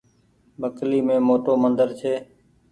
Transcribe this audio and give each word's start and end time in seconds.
مڪلي 0.61 0.99
مين 1.07 1.19
موٽو 1.27 1.53
مندر 1.63 1.87
ڇي۔ 1.99 2.13